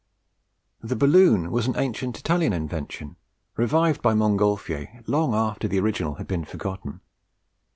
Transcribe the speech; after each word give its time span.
The 0.81 0.95
balloon 0.95 1.51
was 1.51 1.67
an 1.67 1.75
ancient 1.77 2.17
Italian 2.17 2.53
invention, 2.53 3.17
revived 3.55 4.01
by 4.01 4.15
Mongolfier 4.15 5.03
long 5.05 5.35
after 5.35 5.67
the 5.67 5.79
original 5.79 6.15
had 6.15 6.25
been 6.25 6.43
forgotten. 6.43 7.01